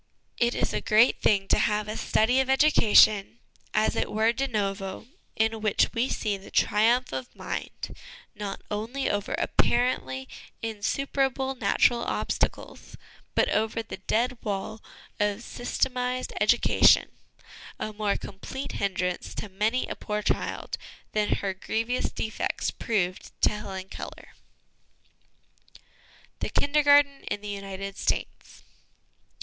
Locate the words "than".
21.11-21.29